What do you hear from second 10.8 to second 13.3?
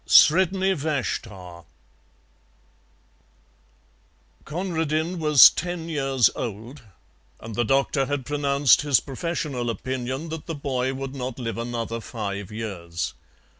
would not live another five years.